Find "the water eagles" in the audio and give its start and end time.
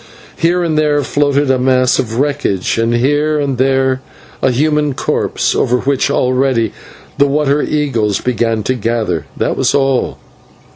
7.19-8.19